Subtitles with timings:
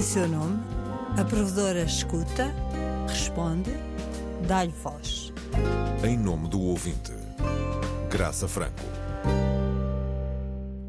[0.00, 0.58] em seu nome,
[1.18, 2.50] a provedora escuta,
[3.06, 3.70] responde,
[4.48, 5.30] dá-lhe voz.
[6.02, 7.12] Em nome do ouvinte,
[8.10, 8.80] Graça Franco.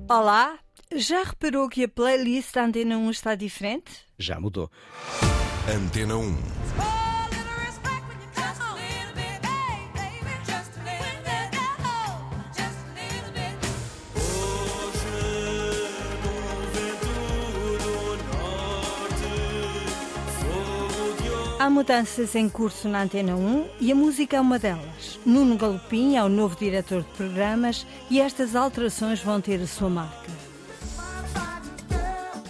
[0.10, 0.58] Olá,
[0.96, 3.92] já reparou que a playlist da Antena 1 está diferente?
[4.18, 4.72] Já mudou.
[5.68, 6.91] Antena 1.
[21.62, 25.20] Há mudanças em curso na Antena 1 e a música é uma delas.
[25.24, 29.88] Nuno Galopim é o novo diretor de programas e estas alterações vão ter a sua
[29.88, 30.32] marca.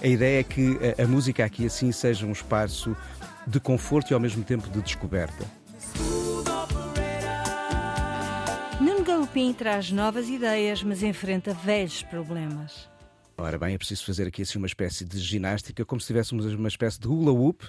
[0.02, 2.96] A ideia é que a, a música aqui assim seja um espaço
[3.46, 5.46] de conforto e ao mesmo tempo de descoberta.
[8.80, 12.90] Nuno Galopim traz novas ideias, mas enfrenta velhos problemas.
[13.38, 16.70] Ora bem, é preciso fazer aqui assim uma espécie de ginástica, como se tivéssemos uma
[16.70, 17.62] espécie de hula hoop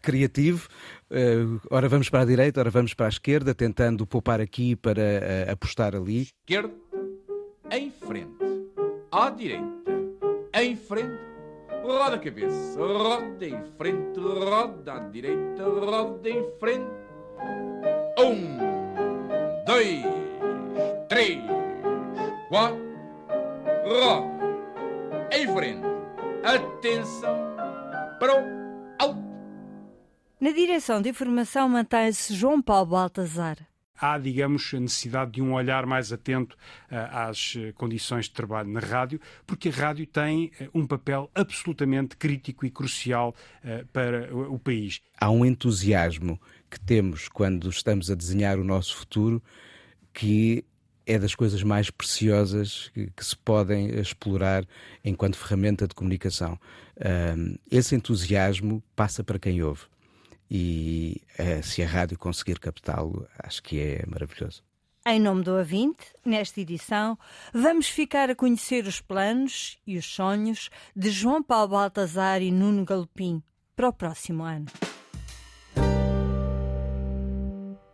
[0.00, 0.68] criativo.
[1.10, 5.00] Uh, ora vamos para a direita, ora vamos para a esquerda, tentando poupar aqui para
[5.00, 6.22] uh, apostar ali.
[6.22, 6.72] Esquerda,
[7.70, 8.68] em frente,
[9.10, 9.64] à direita,
[10.54, 11.18] em frente,
[11.82, 16.90] roda a cabeça, roda em frente, roda à direita, roda em frente.
[18.18, 18.58] Um,
[19.66, 20.02] dois,
[21.08, 21.40] três,
[22.48, 22.78] quatro,
[23.84, 24.40] roda
[25.32, 25.90] em frente.
[26.42, 27.50] Atenção
[28.18, 28.59] para o
[30.40, 33.58] na direção de informação mantém-se João Paulo Baltazar.
[34.00, 36.56] Há, digamos, a necessidade de um olhar mais atento
[36.90, 41.30] uh, às uh, condições de trabalho na rádio, porque a rádio tem uh, um papel
[41.34, 43.34] absolutamente crítico e crucial
[43.92, 45.02] para o, o país.
[45.20, 49.42] Há um entusiasmo que temos quando estamos a desenhar o nosso futuro
[50.14, 50.64] que
[51.06, 54.64] é das coisas mais preciosas que, que se podem explorar
[55.04, 56.58] enquanto ferramenta de comunicação.
[57.70, 59.82] esse entusiasmo passa para quem ouve
[60.50, 64.62] e uh, se a rádio conseguir captá-lo, acho que é maravilhoso.
[65.06, 67.18] Em nome do Avinte, nesta edição,
[67.54, 72.84] vamos ficar a conhecer os planos e os sonhos de João Paulo Baltazar e Nuno
[72.84, 73.42] Galopim
[73.74, 74.66] para o próximo ano.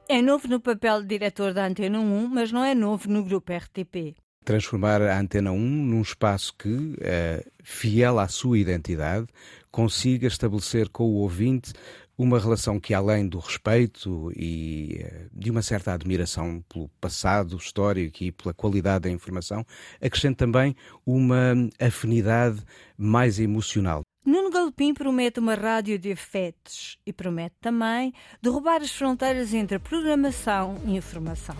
[0.09, 3.53] É novo no papel de diretor da Antena 1, mas não é novo no grupo
[3.53, 4.17] RTP.
[4.44, 9.27] Transformar a Antena 1 num espaço que, eh, fiel à sua identidade,
[9.71, 11.73] consiga estabelecer com o ouvinte
[12.19, 18.25] uma relação que, além do respeito e eh, de uma certa admiração pelo passado histórico
[18.25, 19.65] e pela qualidade da informação,
[20.00, 20.75] acrescente também
[21.05, 22.62] uma afinidade
[22.97, 24.03] mais emocional.
[24.25, 28.12] Nuno Galopim promete uma rádio de afetos e promete também
[28.43, 31.56] derrubar as fronteiras entre programação e informação.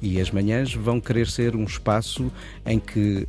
[0.00, 2.30] E as manhãs vão querer ser um espaço
[2.64, 3.26] em que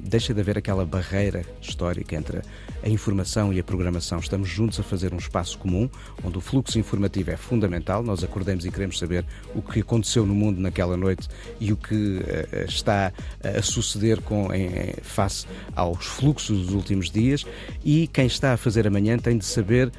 [0.00, 2.40] deixa de haver aquela barreira histórica entre
[2.82, 4.18] a informação e a programação.
[4.18, 5.88] Estamos juntos a fazer um espaço comum,
[6.22, 8.02] onde o fluxo informativo é fundamental.
[8.02, 11.28] Nós acordamos e queremos saber o que aconteceu no mundo naquela noite
[11.60, 17.44] e o que uh, está a suceder com, em, face aos fluxos dos últimos dias.
[17.84, 19.90] E quem está a fazer amanhã tem de saber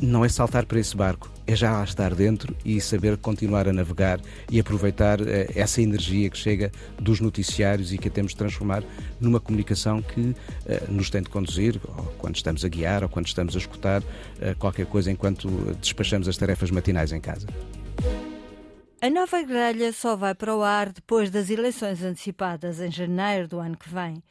[0.00, 3.72] não é saltar para esse barco, é já lá estar dentro e saber continuar a
[3.72, 4.20] navegar
[4.50, 8.82] e aproveitar eh, essa energia que chega dos noticiários e que a temos de transformar
[9.20, 10.36] numa comunicação que
[10.66, 14.02] eh, nos tem de conduzir, ou quando estamos a guiar ou quando estamos a escutar
[14.40, 15.48] eh, qualquer coisa enquanto
[15.80, 17.46] despachamos as tarefas matinais em casa.
[19.00, 23.60] A nova grelha só vai para o ar depois das eleições antecipadas em janeiro do
[23.60, 24.22] ano que vem,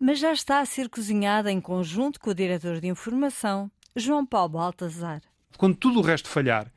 [0.00, 4.50] mas já está a ser cozinhada em conjunto com o diretor de informação, João Paulo
[4.50, 5.22] Baltazar.
[5.56, 6.70] Quando tudo o resto falhar,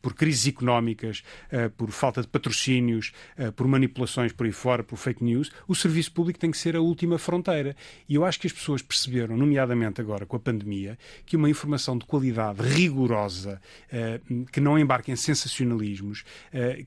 [0.00, 4.96] por crises económicas, eh, por falta de patrocínios, eh, por manipulações por aí fora, por
[4.96, 7.76] fake news, o serviço público tem que ser a última fronteira.
[8.08, 11.96] E eu acho que as pessoas perceberam, nomeadamente agora com a pandemia, que uma informação
[11.98, 16.24] de qualidade rigorosa, eh, que não embarque em sensacionalismos,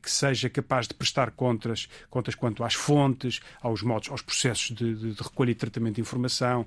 [0.02, 4.96] que seja capaz de prestar contas, contas quanto às fontes, aos modos, aos processos de,
[4.96, 6.66] de, de recolha e tratamento de informação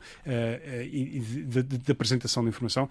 [0.90, 2.88] e de, de apresentação de informação,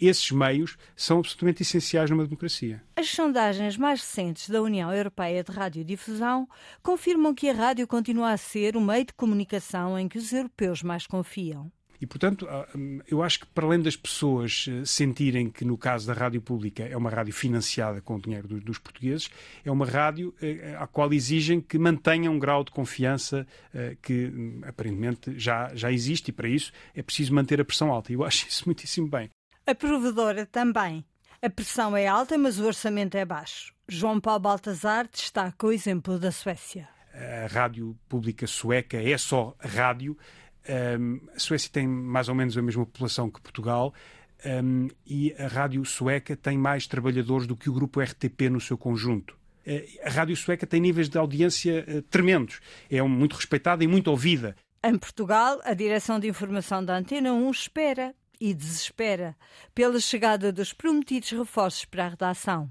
[0.00, 2.82] esses meios são absolutamente essenciais numa democracia.
[2.98, 6.48] As sondagens mais recentes da União Europeia de Radiodifusão
[6.82, 10.82] confirmam que a rádio continua a ser o meio de comunicação em que os europeus
[10.82, 11.70] mais confiam.
[12.00, 15.76] E, portanto, ah, hum, eu acho que para além das pessoas eh, sentirem que, no
[15.76, 19.28] caso da rádio pública, é uma rádio financiada com o dinheiro dos portugueses,
[19.62, 24.26] é uma rádio eh, à qual exigem que mantenha um grau de confiança eh, que
[24.26, 28.10] hum, aparentemente já, já existe e, para isso, é preciso manter a pressão alta.
[28.10, 29.28] E eu acho isso muitíssimo bem.
[29.66, 31.04] A provedora também.
[31.42, 33.74] A pressão é alta, mas o orçamento é baixo.
[33.88, 36.88] João Paulo Baltazar destaca o exemplo da Suécia.
[37.12, 40.16] A rádio pública sueca é só rádio.
[41.34, 43.94] a Suécia tem mais ou menos a mesma população que Portugal.
[44.44, 48.76] um, e a rádio sueca tem mais trabalhadores do que o grupo RTP no seu
[48.76, 49.36] conjunto.
[50.04, 54.08] A rádio sueca tem níveis de audiência uh, tremendos, é um, muito respeitada e muito
[54.08, 54.54] ouvida.
[54.84, 59.36] Em Portugal, a Direção de Informação da Antena 1 espera e desespera
[59.74, 62.70] pela chegada dos prometidos reforços para a redação.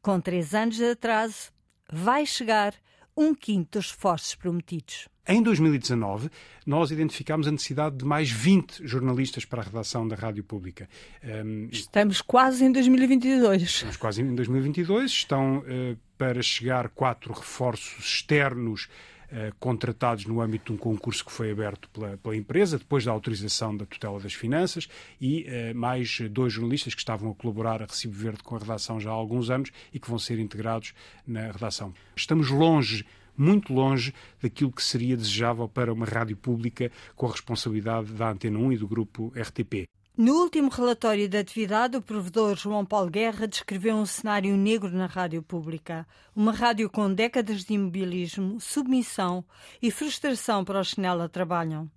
[0.00, 1.50] Com três anos de atraso,
[1.92, 2.74] vai chegar
[3.16, 5.08] um quinto dos reforços prometidos.
[5.26, 6.30] Em 2019,
[6.64, 10.88] nós identificámos a necessidade de mais 20 jornalistas para a redação da Rádio Pública.
[11.22, 13.62] Um, Estamos quase em 2022.
[13.62, 15.10] Estamos quase em 2022.
[15.10, 19.17] Estão uh, para chegar quatro reforços externos Uh,
[19.60, 23.76] contratados no âmbito de um concurso que foi aberto pela, pela, empresa, depois da autorização
[23.76, 24.88] da tutela das finanças,
[25.20, 28.98] e uh, mais dois jornalistas que estavam a colaborar a Recibo Verde com a redação
[28.98, 30.94] já há alguns anos e que vão ser integrados
[31.26, 31.92] na redação.
[32.16, 33.04] Estamos longe
[33.38, 38.58] muito longe daquilo que seria desejável para uma rádio pública com a responsabilidade da Antena
[38.58, 39.86] 1 e do grupo RTP.
[40.18, 45.06] No último relatório de atividade, o provedor João Paulo Guerra descreveu um cenário negro na
[45.06, 46.04] rádio pública.
[46.34, 49.44] Uma rádio com décadas de imobilismo, submissão
[49.80, 51.88] e frustração para os que nela trabalham.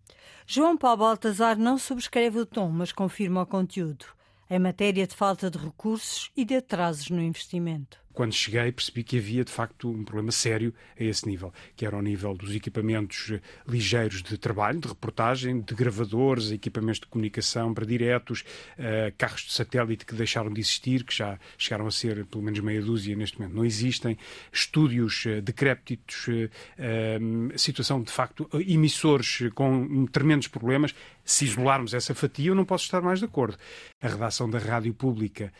[0.45, 4.05] João Paulo Baltazar não subscreve o tom, mas confirma o conteúdo.
[4.47, 9.17] Em matéria de falta de recursos e de atrasos no investimento quando cheguei, percebi que
[9.17, 13.31] havia de facto um problema sério a esse nível, que era ao nível dos equipamentos
[13.31, 18.41] eh, ligeiros de trabalho, de reportagem, de gravadores, equipamentos de comunicação para diretos,
[18.77, 22.59] uh, carros de satélite que deixaram de existir, que já chegaram a ser pelo menos
[22.59, 24.17] meia dúzia neste momento não existem,
[24.51, 30.93] estúdios uh, decrépitos, uh, situação de facto, emissores com tremendos problemas.
[31.23, 33.57] Se isolarmos essa fatia, eu não posso estar mais de acordo.
[34.01, 35.53] A redação da rádio pública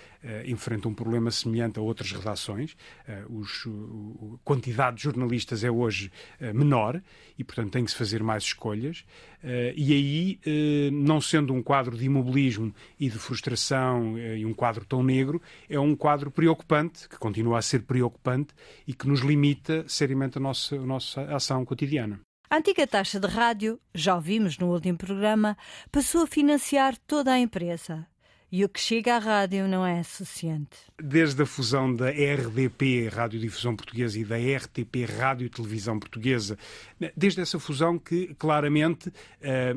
[0.45, 2.75] enfrenta um problema semelhante a outras redações redações.
[3.07, 7.01] Uh, os, a quantidade de jornalistas é hoje uh, menor
[7.37, 9.05] e, portanto, tem que se fazer mais escolhas.
[9.43, 14.85] Uh, e aí, não sendo um quadro de imobilismo e de frustração e um quadro
[14.85, 18.53] tão negro, é um quadro preocupante, que continua a ser preocupante
[18.87, 22.19] e que nos limita seriamente a nossa, a nossa ação cotidiana.
[22.49, 25.57] A antiga taxa de rádio, já ouvimos no último programa,
[25.91, 28.05] passou a financiar toda a empresa.
[28.51, 30.77] E o que chega à rádio não é suficiente.
[31.01, 36.57] Desde a fusão da RDP, Radiodifusão Portuguesa, e da RTP, Rádio e Televisão Portuguesa,
[37.15, 39.09] desde essa fusão que claramente,
[39.41, 39.73] eh,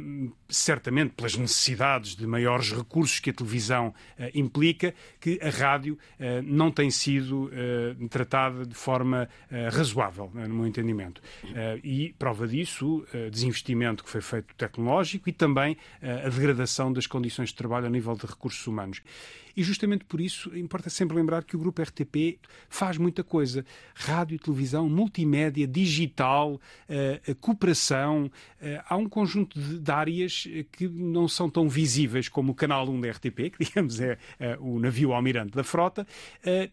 [0.49, 6.43] certamente pelas necessidades de maiores recursos que a televisão eh, implica, que a rádio eh,
[6.43, 7.51] não tem sido
[8.11, 9.29] tratada de forma
[9.73, 11.21] razoável, no meu entendimento.
[11.83, 17.55] E prova disso, desinvestimento que foi feito tecnológico e também a degradação das condições de
[17.55, 19.03] trabalho a nível de recursos recursos humanos.
[19.57, 23.65] E justamente por isso importa sempre lembrar que o grupo RTP faz muita coisa:
[23.95, 28.25] rádio, televisão, multimédia, digital, uh, cooperação.
[28.61, 32.89] Uh, há um conjunto de, de, áreas que não são tão visíveis como o canal
[32.89, 34.19] 1 da RTP, que digamos é
[34.59, 36.05] uh, o navio almirante da frota,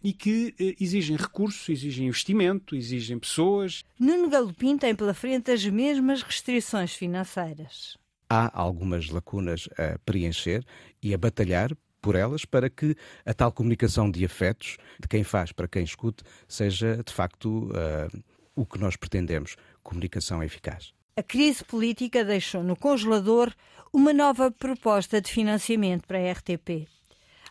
[0.03, 3.85] e que exigem recursos, exigem investimento, exigem pessoas.
[3.99, 8.00] Nuno Galopim tem pela frente as mesmas restrições financeiras
[8.31, 10.63] há algumas lacunas a preencher
[11.03, 12.95] e a batalhar por elas para que
[13.25, 18.23] a tal comunicação de afetos, de quem faz para quem escute, seja de facto uh,
[18.55, 20.93] o que nós pretendemos: comunicação eficaz.
[21.17, 23.53] A crise política deixou no congelador
[23.91, 26.87] uma nova proposta de financiamento para a RTP.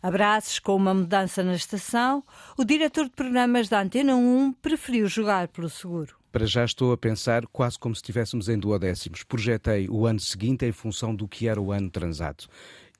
[0.02, 2.24] Abraços com uma mudança na estação,
[2.56, 6.19] o diretor de programas da Antena 1 preferiu jogar pelo seguro.
[6.32, 9.24] Para já estou a pensar quase como se estivéssemos em duodécimos.
[9.24, 12.44] Projetei o ano seguinte em função do que era o ano transado.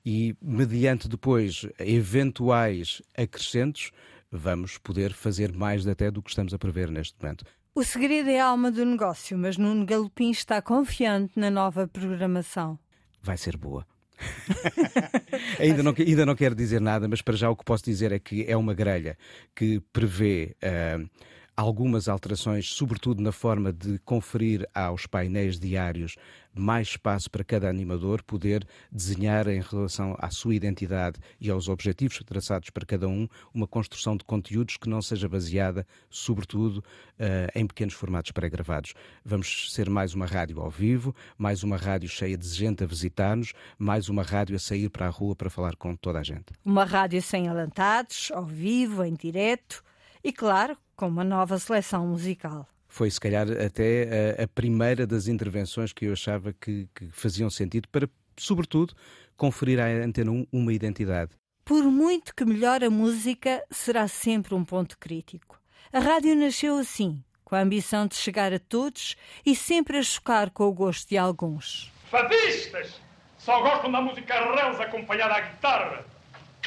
[0.05, 3.91] E, mediante depois eventuais acrescentos,
[4.31, 7.45] vamos poder fazer mais até do que estamos a prever neste momento.
[7.73, 12.77] O segredo é a alma do negócio, mas Nuno Galopim está confiante na nova programação.
[13.21, 13.85] Vai ser boa.
[15.57, 18.19] ainda, não, ainda não quero dizer nada, mas para já o que posso dizer é
[18.19, 19.17] que é uma grelha
[19.55, 20.55] que prevê.
[20.61, 21.09] Uh,
[21.55, 26.15] algumas alterações, sobretudo na forma de conferir aos painéis diários
[26.53, 32.21] mais espaço para cada animador poder desenhar em relação à sua identidade e aos objetivos
[32.25, 37.65] traçados para cada um, uma construção de conteúdos que não seja baseada, sobretudo, uh, em
[37.65, 38.93] pequenos formatos pré-gravados.
[39.23, 43.53] Vamos ser mais uma rádio ao vivo, mais uma rádio cheia de gente a visitar-nos,
[43.77, 46.53] mais uma rádio a sair para a rua para falar com toda a gente.
[46.65, 49.83] Uma rádio sem alantados, ao vivo, em direto
[50.23, 52.67] e, claro, com uma nova seleção musical.
[52.87, 57.49] Foi, se calhar, até a, a primeira das intervenções que eu achava que, que faziam
[57.49, 58.93] sentido para, sobretudo,
[59.37, 61.31] conferir à Antena 1 uma identidade.
[61.63, 65.59] Por muito que melhore a música, será sempre um ponto crítico.
[65.93, 70.49] A rádio nasceu assim, com a ambição de chegar a todos e sempre a chocar
[70.51, 71.91] com o gosto de alguns.
[72.09, 72.99] Fadistas!
[73.37, 76.05] Só gostam da música reus acompanhada à guitarra.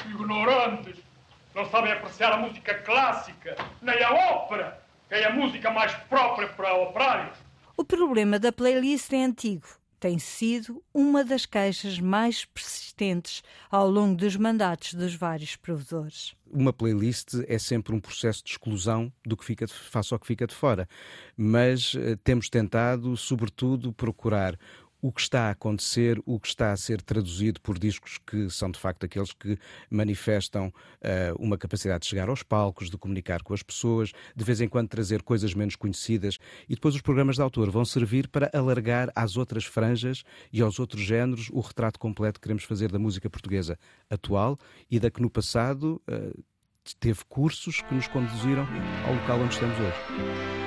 [0.06, 1.03] Ignorantes!
[1.54, 6.48] Não sabem apreciar a música clássica, nem a ópera, que é a música mais própria
[6.48, 7.38] para operários.
[7.76, 9.66] O problema da playlist é antigo.
[10.00, 16.34] Tem sido uma das queixas mais persistentes ao longo dos mandatos dos vários provedores.
[16.52, 20.26] Uma playlist é sempre um processo de exclusão do que fica de, face ao que
[20.26, 20.88] fica de fora,
[21.36, 24.58] mas eh, temos tentado, sobretudo, procurar
[25.04, 28.70] o que está a acontecer, o que está a ser traduzido por discos que são
[28.70, 29.58] de facto aqueles que
[29.90, 30.72] manifestam uh,
[31.38, 34.88] uma capacidade de chegar aos palcos, de comunicar com as pessoas, de vez em quando
[34.88, 36.38] trazer coisas menos conhecidas.
[36.66, 40.78] E depois os programas de autor vão servir para alargar às outras franjas e aos
[40.78, 44.58] outros géneros o retrato completo que queremos fazer da música portuguesa atual
[44.90, 46.44] e da que no passado uh,
[46.98, 48.66] teve cursos que nos conduziram
[49.06, 50.64] ao local onde estamos hoje.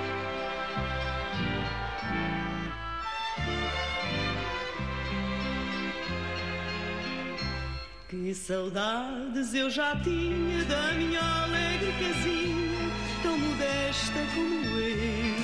[8.24, 15.38] Que saudades eu já tinha da minha alegre casinha, tão modesta como eu.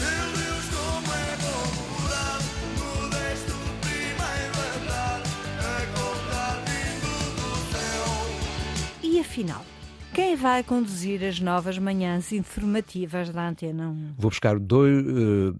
[0.00, 1.66] Meu Deus, como é bom
[2.00, 2.40] morar,
[2.78, 5.20] modesto primeiro andar,
[5.82, 8.08] acordar vindo do céu.
[9.02, 9.64] E afinal,
[10.14, 14.14] quem vai conduzir as novas manhãs informativas da Antena 1?
[14.16, 15.06] Vou buscar dois.
[15.06, 15.54] Uh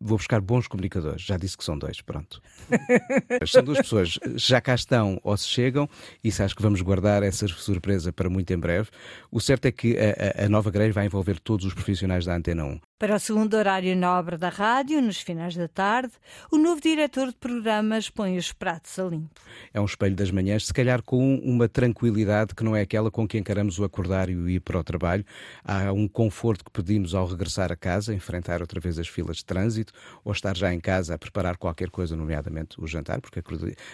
[0.00, 1.22] vou buscar bons comunicadores.
[1.22, 2.40] Já disse que são dois, pronto.
[3.46, 5.88] são duas pessoas, já cá estão ou se chegam,
[6.22, 8.88] e se acho que vamos guardar essa surpresa para muito em breve.
[9.30, 12.64] O certo é que a, a nova grelha vai envolver todos os profissionais da Antena
[12.64, 12.80] 1.
[12.98, 16.12] Para o segundo horário nobre da rádio, nos finais da tarde,
[16.50, 19.40] o novo diretor de programas põe os pratos a limpo.
[19.72, 23.28] É um espelho das manhãs, se calhar com uma tranquilidade que não é aquela com
[23.28, 25.24] que encaramos o acordar e o ir para o trabalho.
[25.64, 29.44] Há um conforto que pedimos ao regressar a casa, enfrentar outra vez as filas de
[29.44, 29.92] trânsito
[30.24, 33.40] ou estar já em casa a preparar qualquer coisa, nomeadamente o jantar, porque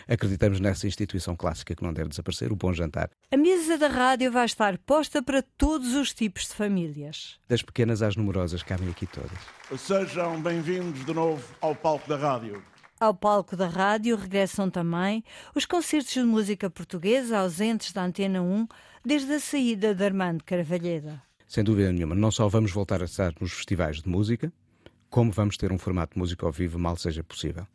[0.09, 3.11] acreditamos nessa instituição clássica que não deve desaparecer, o bom jantar.
[3.31, 7.39] A mesa da rádio vai estar posta para todos os tipos de famílias.
[7.47, 9.39] Das pequenas às numerosas, cabem aqui todas.
[9.77, 12.63] Sejam bem-vindos de novo ao palco da rádio.
[13.01, 18.69] Ao palco da rádio regressam também os concertos de música portuguesa ausentes da Antena 1
[19.05, 21.21] desde a saída de Armando Carvalheda.
[21.49, 24.53] Sem dúvida nenhuma, não só vamos voltar a estar nos festivais de música,
[25.11, 27.67] como vamos ter um formato de música ao vivo mal seja possível.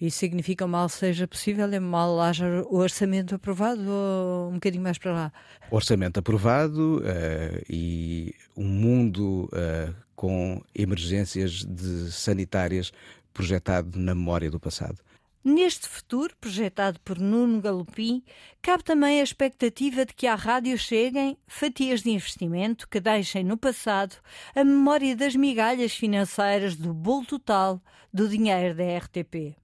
[0.00, 4.98] Isso significa mal seja possível, é mal haja o orçamento aprovado ou um bocadinho mais
[4.98, 5.32] para lá?
[5.68, 12.90] Orçamento aprovado uh, e um mundo uh, com emergências de sanitárias
[13.32, 14.98] projetado na memória do passado.
[15.44, 18.24] Neste futuro, projetado por Nuno Galopim,
[18.60, 23.56] cabe também a expectativa de que à rádio cheguem fatias de investimento que deixem no
[23.56, 24.16] passado
[24.56, 27.80] a memória das migalhas financeiras do bolo total
[28.12, 29.54] do dinheiro da RTP.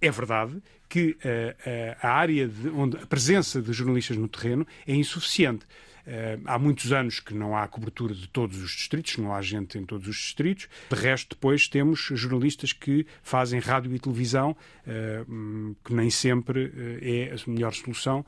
[0.00, 4.64] É verdade que uh, uh, a área de, onde a presença de jornalistas no terreno
[4.86, 5.66] é insuficiente.
[6.06, 9.78] Uh, há muitos anos que não há cobertura de todos os distritos, não há gente
[9.78, 10.68] em todos os distritos.
[10.90, 14.50] De resto, depois temos jornalistas que fazem rádio e televisão,
[14.86, 18.24] uh, que nem sempre uh, é a melhor solução,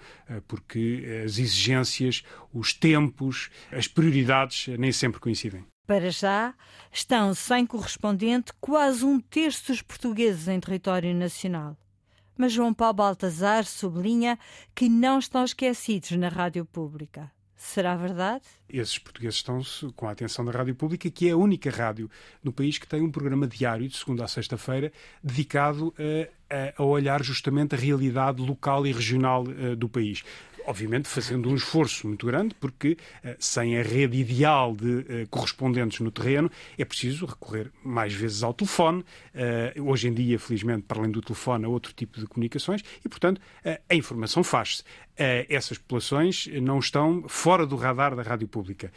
[0.49, 5.65] porque as exigências, os tempos, as prioridades nem sempre coincidem.
[5.87, 6.55] Para já,
[6.93, 11.77] estão sem correspondente quase um terço dos portugueses em território nacional.
[12.37, 14.39] Mas João Paulo Baltazar sublinha
[14.75, 17.31] que não estão esquecidos na rádio pública.
[17.57, 18.45] Será verdade?
[18.69, 19.63] Esses portugueses estão
[19.95, 22.11] com a atenção da Rádio Pública, que é a única rádio
[22.45, 25.95] no país que tem um programa diário, de segunda a sexta-feira, dedicado
[26.51, 30.23] a, a, olhar justamente a realidade local e regional uh, do país
[30.67, 36.01] obviamente fazendo um esforço muito grande, porque eh, sem a rede ideal de eh, correspondentes
[36.01, 39.05] no terreno, é preciso recorrer mais vezes ao telefone.
[39.35, 43.09] Eh, hoje em dia, felizmente, para além do telefone, há outro tipo de comunicações e,
[43.09, 43.41] portanto,
[43.89, 44.83] a informação faz-se.
[45.17, 48.93] Essas populações não estão fora do radar da rádio pública.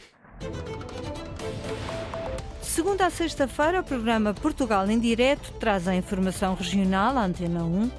[2.62, 7.92] Segunda a sexta-feira, o programa Portugal em Direto traz a informação regional, a Antena 1,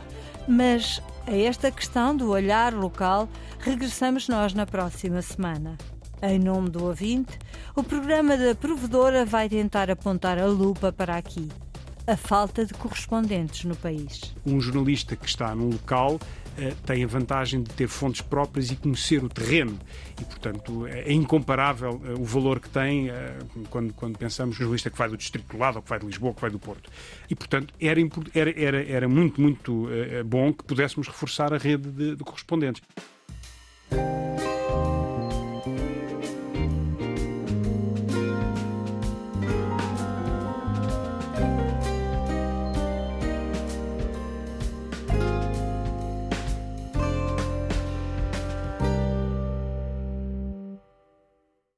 [0.48, 5.76] mas a esta questão do olhar local regressamos nós na próxima semana.
[6.22, 7.38] Em nome do ouvinte,
[7.74, 11.48] o programa da provedora vai tentar apontar a lupa para aqui.
[12.06, 14.34] A falta de correspondentes no país.
[14.44, 16.18] Um jornalista que está num local
[16.86, 19.78] tem a vantagem de ter fontes próprias e conhecer o terreno.
[20.20, 23.38] E, portanto, é incomparável eh, o valor que tem eh,
[23.70, 26.06] quando, quando pensamos no jornalista que vai do Distrito do Lado, ou que vai de
[26.06, 26.90] Lisboa, ou que vai do Porto.
[27.28, 28.00] E, portanto, era,
[28.34, 29.88] era, era, era muito, muito
[30.26, 32.82] bom que pudéssemos reforçar a rede de, de correspondentes.